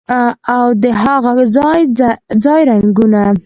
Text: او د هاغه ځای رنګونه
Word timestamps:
او 0.55 0.63
د 0.81 0.83
هاغه 1.01 1.33
ځای 2.43 2.61
رنګونه 2.69 3.21